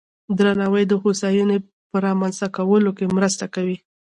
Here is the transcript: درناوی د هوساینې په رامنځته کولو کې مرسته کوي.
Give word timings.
درناوی 0.37 0.83
د 0.87 0.93
هوساینې 1.03 1.57
په 1.89 1.97
رامنځته 2.05 2.47
کولو 2.57 2.91
کې 2.97 3.13
مرسته 3.15 3.45
کوي. 3.55 3.77